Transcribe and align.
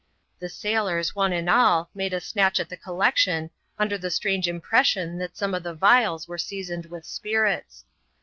The 0.39 0.49
sailors, 0.49 1.13
one 1.15 1.31
and 1.31 1.47
all, 1.47 1.91
made 1.93 2.11
a 2.11 2.19
snatch 2.19 2.59
at 2.59 2.69
the 2.69 2.75
collection, 2.75 3.51
under 3.77 3.99
the 3.99 4.09
strange 4.09 4.47
impression 4.47 5.19
that 5.19 5.37
some 5.37 5.53
of 5.53 5.61
the 5.61 5.75
Tlals 5.75 6.27
were 6.27 6.39
seasoned 6.39 6.87
with 6.87 7.05
spirits. 7.05 7.85